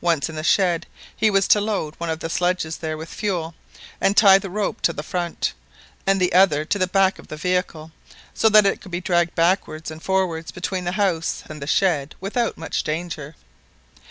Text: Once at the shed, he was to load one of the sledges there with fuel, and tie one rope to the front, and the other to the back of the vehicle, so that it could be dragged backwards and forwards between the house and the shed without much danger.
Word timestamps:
Once 0.00 0.30
at 0.30 0.34
the 0.34 0.42
shed, 0.42 0.86
he 1.14 1.28
was 1.28 1.46
to 1.46 1.60
load 1.60 1.94
one 1.98 2.08
of 2.08 2.20
the 2.20 2.30
sledges 2.30 2.78
there 2.78 2.96
with 2.96 3.10
fuel, 3.10 3.54
and 4.00 4.16
tie 4.16 4.38
one 4.38 4.50
rope 4.52 4.80
to 4.80 4.90
the 4.90 5.02
front, 5.02 5.52
and 6.06 6.18
the 6.18 6.32
other 6.32 6.64
to 6.64 6.78
the 6.78 6.86
back 6.86 7.18
of 7.18 7.28
the 7.28 7.36
vehicle, 7.36 7.92
so 8.32 8.48
that 8.48 8.64
it 8.64 8.80
could 8.80 8.90
be 8.90 9.02
dragged 9.02 9.34
backwards 9.34 9.90
and 9.90 10.02
forwards 10.02 10.50
between 10.50 10.84
the 10.84 10.92
house 10.92 11.42
and 11.50 11.60
the 11.60 11.66
shed 11.66 12.14
without 12.22 12.56
much 12.56 12.84
danger. 12.84 13.36